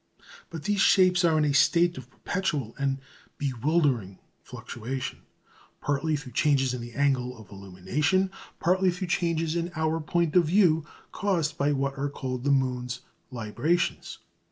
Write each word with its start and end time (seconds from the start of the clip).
But 0.49 0.63
these 0.63 0.81
shapes 0.81 1.23
are 1.23 1.37
in 1.37 1.45
a 1.45 1.53
state 1.53 1.95
of 1.95 2.09
perpetual 2.09 2.73
and 2.79 2.97
bewildering 3.37 4.17
fluctuation, 4.41 5.21
partly 5.79 6.15
through 6.15 6.31
changes 6.31 6.73
in 6.73 6.81
the 6.81 6.93
angle 6.93 7.37
of 7.37 7.51
illumination, 7.51 8.31
partly 8.59 8.89
through 8.89 9.09
changes 9.09 9.55
in 9.55 9.71
our 9.75 9.99
point 9.99 10.35
of 10.35 10.45
view, 10.45 10.87
caused 11.11 11.55
by 11.55 11.71
what 11.71 11.99
are 11.99 12.09
called 12.09 12.45
the 12.45 12.51
moon's 12.51 13.01
"librations." 13.31 14.17